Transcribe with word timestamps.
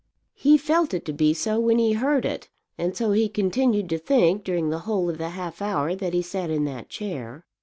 He 0.33 0.57
felt 0.57 0.95
it 0.95 1.05
to 1.05 1.13
be 1.13 1.31
so 1.31 1.59
when 1.59 1.77
he 1.77 1.93
heard 1.93 2.25
it, 2.25 2.49
and 2.75 2.97
so 2.97 3.11
he 3.11 3.29
continued 3.29 3.87
to 3.89 3.99
think 3.99 4.43
during 4.43 4.71
the 4.71 4.79
whole 4.89 5.11
of 5.11 5.19
the 5.19 5.29
half 5.29 5.61
hour 5.61 5.93
that 5.93 6.15
he 6.15 6.23
sat 6.23 6.49
in 6.49 6.65
that 6.65 6.89
chair. 6.89 7.45